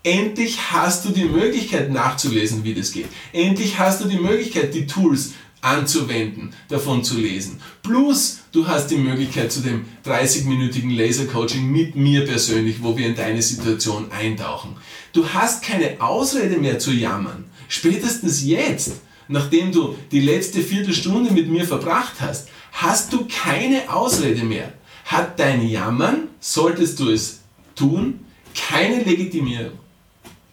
endlich 0.03 0.73
hast 0.73 1.05
du 1.05 1.11
die 1.11 1.25
Möglichkeit 1.25 1.93
nachzulesen, 1.93 2.65
wie 2.65 2.75
das 2.75 2.91
geht. 2.91 3.07
Endlich 3.33 3.79
hast 3.79 4.03
du 4.03 4.09
die 4.09 4.19
Möglichkeit, 4.19 4.75
die 4.75 4.87
Tools 4.87 5.35
anzuwenden, 5.63 6.53
davon 6.69 7.03
zu 7.05 7.17
lesen. 7.17 7.61
Plus, 7.83 8.41
du 8.51 8.67
hast 8.67 8.89
die 8.89 8.97
Möglichkeit 8.97 9.51
zu 9.51 9.61
dem 9.61 9.87
30-minütigen 10.05 10.95
Laser-Coaching 10.95 11.65
mit 11.71 11.97
mir 11.97 12.27
persönlich, 12.27 12.83
wo 12.83 12.97
wir 12.97 13.07
in 13.07 13.15
deine 13.15 13.41
Situation 13.41 14.11
eintauchen. 14.11 14.77
Du 15.13 15.27
hast 15.29 15.63
keine 15.63 16.01
Ausrede 16.01 16.59
mehr 16.59 16.79
zu 16.79 16.91
jammern. 16.91 17.45
Spätestens 17.69 18.45
jetzt, 18.45 18.97
nachdem 19.29 19.73
du 19.73 19.97
die 20.11 20.21
letzte 20.21 20.61
Viertelstunde 20.61 21.33
mit 21.33 21.49
mir 21.49 21.65
verbracht 21.65 22.21
hast, 22.21 22.49
hast 22.73 23.13
du 23.13 23.27
keine 23.27 23.91
Ausrede 23.91 24.45
mehr. 24.45 24.73
Hat 25.05 25.39
dein 25.39 25.67
Jammern, 25.67 26.29
solltest 26.41 26.99
du 26.99 27.11
es 27.11 27.41
tun, 27.77 28.21
keine 28.55 29.03
Legitimierung. 29.05 29.79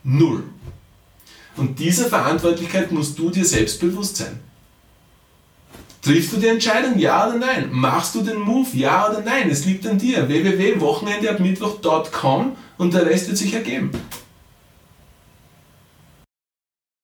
Null. 0.03 0.43
Und 1.57 1.79
dieser 1.79 2.05
Verantwortlichkeit 2.05 2.91
musst 2.91 3.17
du 3.17 3.29
dir 3.29 3.43
selbst 3.43 3.79
bewusst 3.79 4.17
sein. 4.17 4.39
Triffst 6.01 6.31
du 6.31 6.37
die 6.37 6.47
Entscheidung, 6.47 6.97
ja 6.97 7.27
oder 7.27 7.37
nein? 7.37 7.67
Machst 7.71 8.15
du 8.15 8.21
den 8.21 8.39
Move, 8.39 8.69
ja 8.73 9.09
oder 9.09 9.19
nein? 9.21 9.49
Es 9.49 9.65
liegt 9.65 9.85
an 9.85 9.97
dir. 9.97 10.29
www.wochenendeabmittwoch.com 10.29 12.55
und 12.77 12.93
der 12.93 13.05
Rest 13.05 13.27
wird 13.27 13.37
sich 13.37 13.53
ergeben. 13.53 13.91